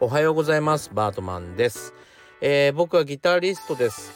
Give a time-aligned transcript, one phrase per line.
[0.00, 0.90] おはようございます。
[0.92, 1.94] バートマンです、
[2.42, 4.12] えー、僕はギタリストです。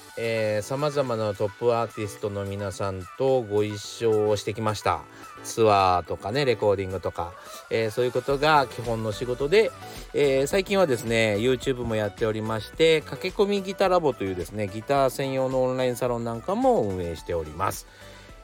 [0.62, 5.01] さまざまなトップアーティストの皆さんとご一緒をしてきました。
[5.43, 7.32] ツアーとかねレコーディングとか、
[7.71, 9.71] えー、そういうことが基本の仕事で、
[10.12, 17.87] えー、最近はですね YouTube もやっておりまして駆け込みギターラボというですねギター専用のオンラインサロンなんかも運営しております。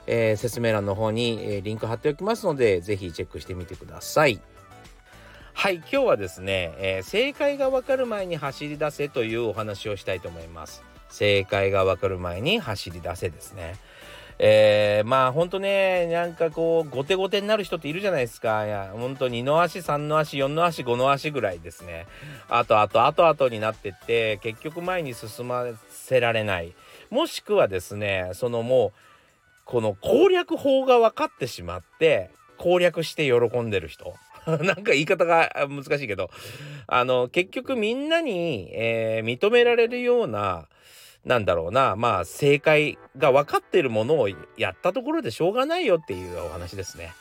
[0.06, 4.40] えー、説明欄の方に、えー、リンク貼っておきますので、ぜひチェックしてみてください。
[5.54, 10.82] はい、今日はですね、えー、正解がわかる前に走り出せというお話をしたいと思います。
[11.08, 13.76] 正解がわかる前に走り出せですね。
[14.38, 18.66] えー、まあほんとね、なんかこう、後手後手になる人っているじゃないですか。
[18.66, 22.06] いや、ほんと2の足、3の足、4の足、5の足ぐらいですね。
[22.48, 26.74] あとあと、あとあとになってって、結局前に進ませられない。
[27.10, 28.92] もしくはですね、そのもう、
[29.64, 34.14] この攻略法が分かってしまって攻略して喜んでる人
[34.46, 36.30] なんか言い方が難しいけど
[36.86, 40.68] あの結局みんなに、えー、認められるような
[41.24, 47.12] なんだろうなまあ正解が分かってるものをやったところでしょうがないよっていうお話ですね。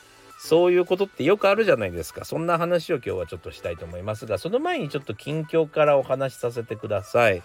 [0.44, 2.26] そういうことってよくあるじゃないですか。
[2.26, 7.42] そんな話を今日はちょっとしたいと思いますが、その前にちょっと近況からお話しさせてください。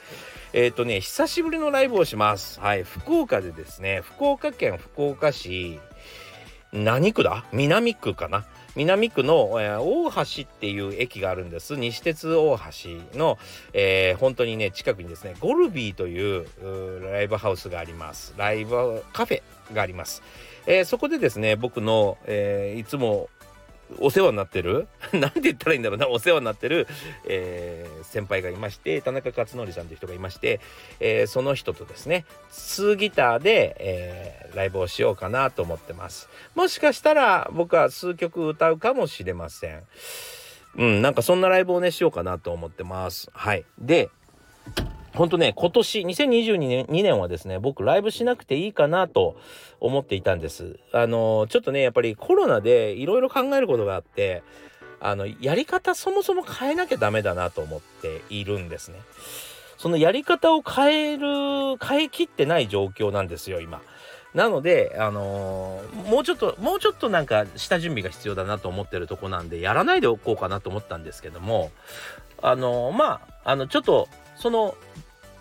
[0.52, 2.60] えっ、ー、とね、久しぶりのライブをします。
[2.60, 5.80] はい、福岡でですね、福岡県福岡市、
[6.74, 7.46] 何区だ？
[7.54, 8.46] 南区かな？
[8.80, 11.76] 南区の、えー、大橋っていう駅があるんです。
[11.76, 13.38] 西鉄大橋の、
[13.74, 16.46] えー、本当にね、近くにですね、ゴルビーという
[17.12, 18.34] ライブハウスがあります。
[18.38, 19.42] ライブカフェ
[19.74, 20.24] があります。
[20.66, 23.30] えー、そこでですね僕の、えー、いつも
[23.98, 24.88] お世話になってる？
[25.14, 26.08] なんて言ったらいいんだろうな。
[26.08, 26.88] お世話になってる、
[27.26, 30.60] えー、先輩がいまして田中克則さんという人がいまして、
[31.00, 36.30] えー、その人とですね2ギターで、えー、ライブをしようかなと思ってます。
[36.56, 39.84] もしかしたら僕は数曲歌うかもしれません。
[40.76, 43.30] うんなんかそんなライブをねしようかなと思ってます。
[43.34, 43.66] はい。
[43.80, 44.10] で
[45.16, 49.36] 本当ね、今年、2022年 ,2 年はですね、僕ライブしなくていいかなと
[49.80, 50.80] 思っていたんです。
[50.92, 54.44] あの、ちょっとね、やっぱりコロナでいろいろ考えることがあって、
[55.00, 59.00] あの、やり方そもそも変えなきゃダメだなと思っているんですね。
[59.78, 63.82] そのやり方を変える、変えきってない状況なんですよ、今。
[64.34, 71.72] なので、あのー、もうちょっと、もうちょっとなんか下準備が必要だなと思ってるとこなんで、やらないでおこうかなと思ったんですけども、
[72.42, 74.08] あのー、まあ、あの、ちょっと、
[74.40, 74.76] その、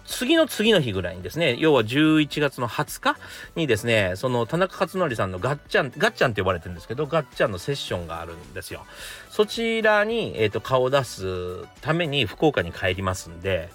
[0.09, 3.16] 次の次の日ぐらいにですね、要は11月の20日
[3.56, 8.87] にですね、その田中克則さんのガッチャン、ガッチャンって呼ばれてるんですけど、ガッチャンのセッションがあるんですよ。
[9.31, 13.69] そちらに、えっ、ー、と、顔を出すために福岡に帰りますんで、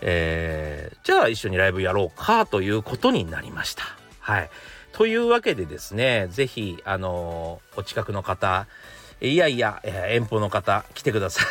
[0.00, 3.84] えー、じゃあ一緒にライブやろうかということになりました。
[4.18, 4.50] はい。
[4.92, 8.66] というわけでですね、ぜひ、あのー、お近くの方、
[9.20, 11.46] いやいや、え遠方の方、来てください。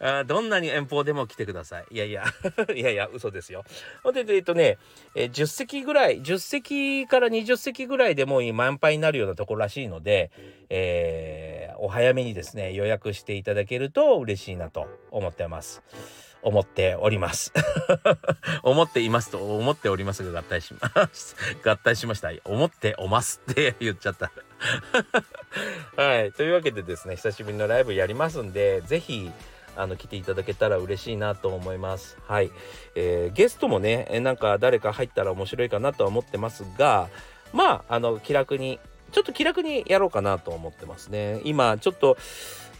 [0.26, 1.86] どんなに遠方でも来てください。
[1.90, 2.24] いやいや、
[2.74, 3.64] いやいや、嘘ですよ。
[4.02, 4.78] ほんで、えっとね、
[5.14, 10.30] え10席ぐらい、10席から20席ぐらいでもう満杯になるようなところらしいので、
[10.68, 15.82] えー、お早めにですね、予約していただけると嬉しいなと思ってます。
[16.42, 17.52] 思っております。
[18.62, 21.36] 思っていますと思っておりますが合体します。
[21.64, 22.30] 合体しました。
[22.44, 24.30] 思っておますって言っちゃった。
[25.96, 26.32] はい。
[26.32, 29.30] というわけでですね、久しぶりのライブやりますんで、是非、
[29.76, 32.18] あの、来ていただけたら嬉しいなと思います。
[32.26, 32.50] はい。
[32.94, 37.08] えー、ゲストもね、なんか誰か入ったら面白いかなとは思ってますが、
[37.52, 38.80] まあ、あの、気楽に、
[39.12, 41.40] ちょっと気楽にやろうかなと思ってますね。
[41.44, 42.16] 今、ちょっと、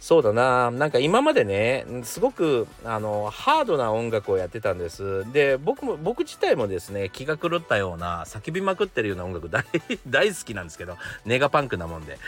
[0.06, 0.70] そうだな。
[0.70, 5.24] なんか今までねすごくあのハードな音楽をやってたんです。
[5.32, 9.64] で僕も僕自体もですね気が狂ったような叫びまくってるような音楽大
[10.06, 12.18] 大好きなんですけどネガパンクなもんで、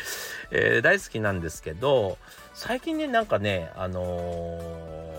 [0.51, 2.19] えー、大好きなんですけど
[2.53, 4.59] 最近ねなんかねあの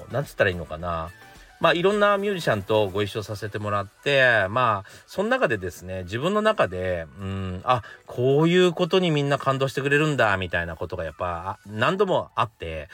[0.09, 1.11] ー、なんつったらいいのかな。
[1.59, 12.87] まあいろんなミュージシャンとご一緒させてもらってまあその中でですね自分の中でうんあこういうことにみんな感動してくれるんだみたいなことがやっぱ何度もあって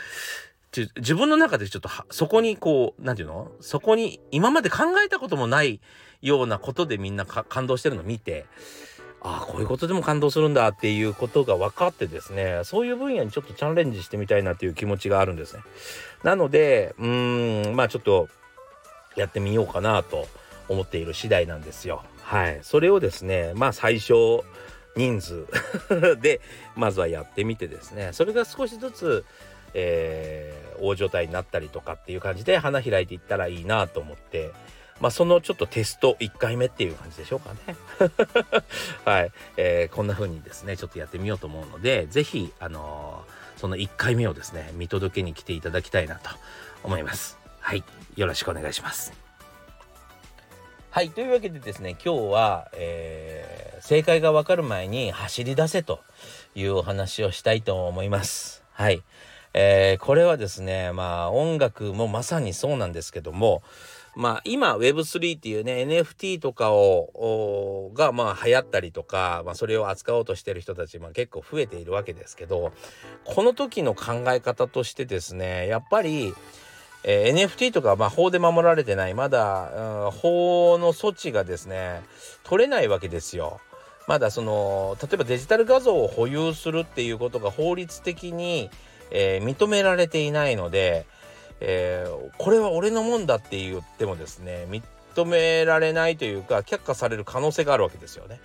[0.97, 3.51] 自分の中でちょっとそこにこう何て言うの？
[3.61, 5.79] そこに今まで考えたこともない
[6.21, 8.45] ようなことでみんな感動してるのを見て
[9.21, 15.61] ああこういうことでも感動するんだっていうことが分かってですねそういう分野にちょっとチャレンジしてみたいなっていう気持ちがあるんですね。
[16.23, 18.27] なのでうーんまあちょっと
[19.15, 20.27] やってみようかなと
[20.67, 22.03] 思っている次第なんですよ。
[22.23, 22.59] はい。
[22.63, 24.43] それをですね、まあ最小
[24.95, 25.45] 人数
[26.21, 26.41] で、
[26.75, 29.25] まずはやってみてですね、それが少しずつ、
[29.75, 34.51] えー、大所帯になったりとかっていう感じで花開いていったらいいなと思って
[35.01, 37.75] まあそのちょっとテスト1回目っていう感じでしょうかね
[39.03, 46.29] はい、えー、こんな風にですねちょっとやってみようと思うので是非あのー、その1回目をですね見届けに来ていただきたいなと
[46.81, 47.83] 思いますはい。
[48.15, 49.11] よろしくお願いします。
[50.91, 51.09] はい。
[51.09, 56.01] というわけでですね今日は、えー、正解がわかる前に走り出せと
[56.53, 58.63] いうお話をしたいと思います。
[58.71, 59.01] はい。
[59.55, 63.63] えー、これはですねまあ音楽もまさにそうなんですけども
[64.15, 72.73] まあ今 Web3 っていうね NFT とかをがまあ流行ったりとか、まあ、それを扱おうとしてる人たちも結構増えているわけですけど
[73.23, 76.35] この時の考え方としてですねやっぱり、
[77.07, 82.01] えー、NFT とかまあ法で守られてないまだ、うん、法の措置がですね
[82.43, 83.61] 取れないわけですよ。
[84.07, 88.69] まだその例えばデジタル画像を保有するっていうことが法律的に、
[89.11, 91.05] えー、認められていないので、
[91.59, 98.39] えー、これは俺のもんだって言ってもですね認められないというか却下される可能性があるわけですよね。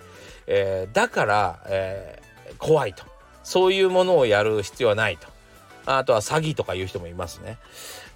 [0.45, 2.21] えー、だから、え、
[2.57, 3.03] 怖いと
[3.43, 5.27] そういうものをやる必要はないと
[5.85, 7.57] あとは詐欺とかいう人もいますね。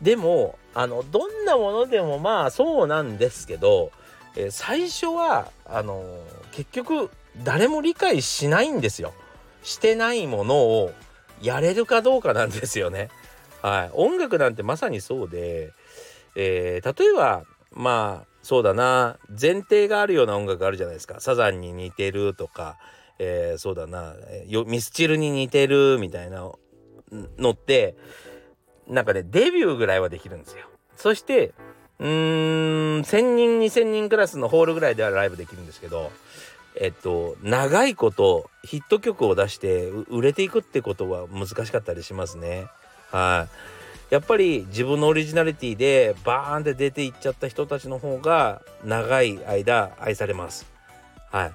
[0.02, 3.92] でもあのどんなものでもまあそうなんですけど、
[4.36, 6.04] えー、最初はあの
[6.52, 7.10] 結局
[7.44, 9.14] 誰も理解しないんですよ。
[9.64, 10.94] してないものを
[11.42, 13.10] やれるかどうかなんですよね。
[13.62, 15.74] はい、音楽なんてまさにそうで、
[16.36, 22.78] えー、例えばまあそうだな前提があるような音楽あるじゃないですかサザンに似てるとか、
[23.18, 24.14] えー、そうだな
[24.68, 26.52] ミスチルに似てるみたいな
[27.12, 27.96] のって
[28.88, 30.66] なんかねデビューぐらいはできるんですよ。
[30.96, 31.54] そして
[32.00, 36.12] うーん1,000人2,000人クラスのホールぐらいではライブできるんですけど
[36.75, 42.68] えっと長いことヒット曲を出して売れていくってことは難しかったりしますね。
[43.12, 43.48] は
[44.12, 44.13] い。
[44.13, 50.68] やっぱり自分のオリジナリティでバーンって出ていっちゃった人たちの方が長い間愛されます。
[51.31, 51.52] はい。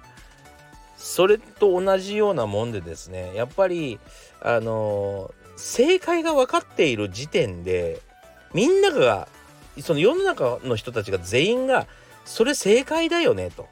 [0.96, 3.98] それと同じようなもんでですね、やっぱり、
[4.42, 8.00] あの、正解が分かっている時点で、
[8.54, 9.28] みんなが、
[9.80, 11.86] その世の中の人たちが全員が、
[12.24, 13.68] それ正解だよねと。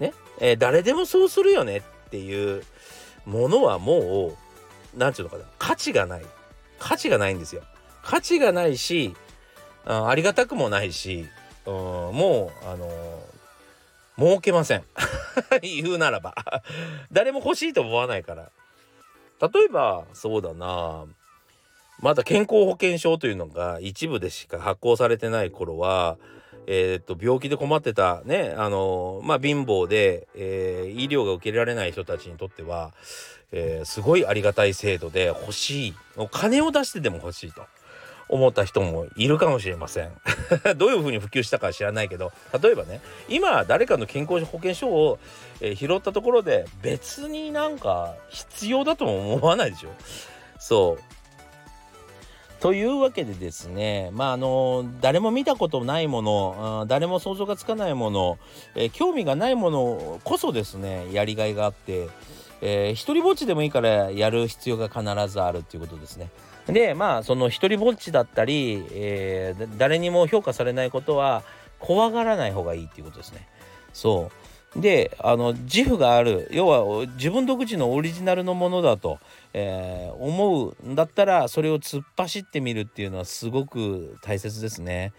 [0.00, 0.12] ね？
[0.40, 2.64] えー、誰でもそうするよねっていう
[3.24, 4.36] ものはもう、
[4.98, 6.26] 何て言うのかな、価値がない。
[6.78, 7.62] 価値がないんですよ。
[8.02, 9.14] 価値がないし、
[9.84, 11.26] あありがたくもないし、
[11.66, 14.84] うん、もう、あのー、儲けません。
[15.62, 16.34] 言うならば。
[17.12, 18.50] 誰も欲しいと思わないから。
[19.40, 21.06] 例えば、そうだな
[22.00, 26.16] まだ健康保険証というのが一部でしか発行されてない頃は、
[26.66, 32.92] えー、っと病気で困ってたねあのまあ貧乏で、えー、医療が受けられない人たちにとっては、
[33.50, 35.94] えー、すごいありがたい制度で欲しい。
[36.16, 37.62] お金を出してでも欲しいと
[38.28, 40.12] 思った人もいるかもしれません。
[40.76, 42.30] どういうふうに普及したか知らないけど
[42.62, 45.18] 例えばね今誰かの健康保険証を、
[45.60, 49.88] えー、拾ったところで別になんか必要だとも思わないでしょ。
[50.60, 51.17] そう。
[52.60, 58.38] というわけでですね、まあ、あの、誰も見たことないもの、誰も想像がつかないもの、
[58.74, 62.08] え、興味がないものこそですね、やりがいがあって、
[62.60, 66.30] えー、一人ぼっちでもいいからやる必要が必ずあるっていうことですね。
[66.66, 71.42] でまあその一人ぼっちだったり、えー、誰にも評価されないことは
[71.78, 73.48] 怖がらない方がいいっていうことですね。
[73.92, 74.47] そう
[74.80, 76.48] であの自負がある。
[76.50, 79.18] 要は自分独自のオリジナルのものだと、
[79.52, 85.12] えー、思うんだったらそれを突っ走ってみるっていうのはすごく大切ですね。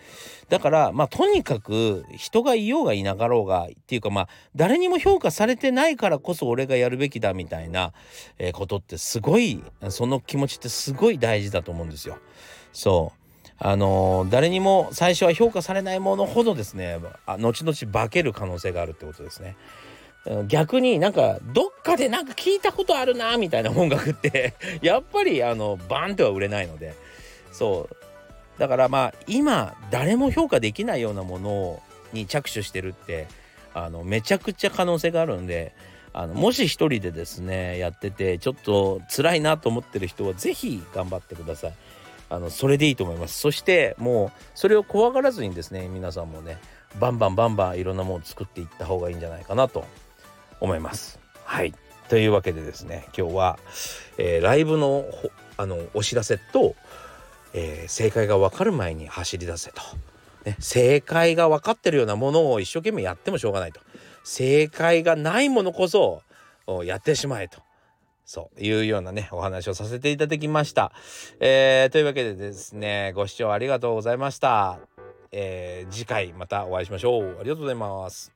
[0.49, 7.93] だからまあとにかく人がいようがいなかろうがっていうかまあ誰にも評価されてないからこそ俺がやるべきだみたいな、
[8.37, 12.17] え、ことってすごいその気持ちってすごい大事だと思うんですよ。
[12.71, 13.18] そう。
[13.61, 19.57] あの誰にも最初は評価されないものほどですね後々化ける可能性があるってことですね。
[20.47, 26.93] 逆になんかどっかでなんか聞いたことあるなみたいな音楽って やっぱりあのバンっては売れないので
[27.51, 33.27] そうだからまあ今誰も評価できないようなものに着手してるって
[33.73, 35.73] あのめちゃくちゃ可能性があるんで
[36.11, 41.73] あのもし一人でですねやっててちょっと辛いなと思ってる人は是非頑張ってください。
[42.29, 43.39] あのそれでいいと思います。
[43.39, 46.57] そしてもうそれを怖がらずにですね皆さんもね
[46.99, 49.85] バンバンバンバンいろんなものを作っていった方がいいんじゃないかなと
[50.59, 51.19] 思います。
[51.43, 51.73] はい。
[52.07, 53.59] というわけでですね今日は、
[54.17, 55.05] えー、ライブの
[55.57, 56.75] あのお知らせと、
[57.53, 59.81] えー、正解が分かる前に走り出せと、
[60.45, 63.81] ね、正解が分かってるようなものを一生懸命やってもしょうがないと。
[64.23, 66.21] 正解がないものこそ
[66.83, 67.61] やってしまえと。
[68.29, 70.91] そういうようなね、お話をさせていただきました。
[71.39, 74.77] えー、というわけでですね、ご視聴ありがとうございました。
[75.31, 77.37] えー、次回またお会いしましょう。
[77.39, 78.31] ありがとうございます。